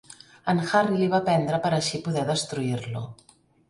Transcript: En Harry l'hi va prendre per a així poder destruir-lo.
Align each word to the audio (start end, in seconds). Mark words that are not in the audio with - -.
En 0.53 0.61
Harry 0.71 0.95
l'hi 1.03 1.11
va 1.13 1.21
prendre 1.29 1.61
per 1.69 1.73
a 1.77 1.81
així 1.81 2.03
poder 2.09 2.27
destruir-lo. 2.35 3.09